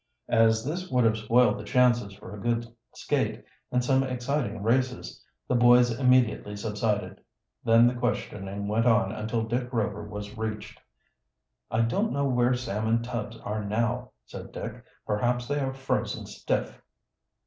As 0.29 0.65
this 0.65 0.89
would 0.89 1.03
have 1.03 1.15
spoiled 1.15 1.59
the 1.59 1.63
chances 1.63 2.11
for 2.11 2.33
a 2.33 2.39
good 2.39 2.65
skate 2.95 3.43
and 3.71 3.85
some 3.85 4.01
exciting 4.01 4.63
races, 4.63 5.23
the 5.47 5.53
boys 5.53 5.91
immediately 5.91 6.55
subsided. 6.55 7.21
Then 7.63 7.85
the 7.85 7.93
questioning 7.93 8.67
went 8.67 8.87
on 8.87 9.11
until 9.11 9.43
Dick 9.43 9.71
Rover 9.71 10.03
was 10.03 10.35
reached. 10.35 10.81
"I 11.69 11.81
don't 11.81 12.11
know 12.11 12.25
where 12.25 12.55
Sam 12.55 12.87
and 12.87 13.03
Tubbs 13.03 13.37
are 13.43 13.63
now," 13.63 14.09
said 14.25 14.51
Dick. 14.51 14.83
"Perhaps 15.05 15.47
they 15.47 15.59
are 15.59 15.71
frozen 15.71 16.25
stiff." 16.25 16.81